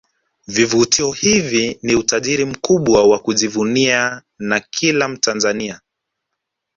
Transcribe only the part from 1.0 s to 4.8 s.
hivi ni utajiri mkubwa wa kujivunia na